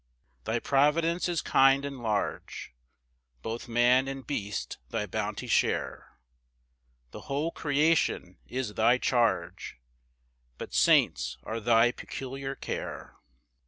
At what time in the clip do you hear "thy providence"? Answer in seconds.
0.55-1.29